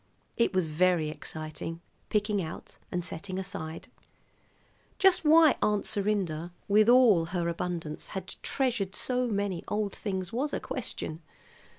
[0.35, 3.87] It was very exciting, picking out and setting aside.
[4.97, 10.53] Just why Aunt Serinda, with all her abundance, had treasured so many old things was
[10.53, 11.21] a question.